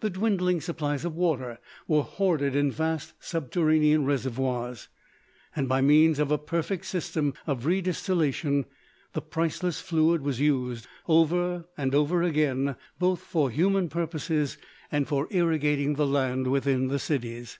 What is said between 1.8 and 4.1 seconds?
were hoarded in vast subterranean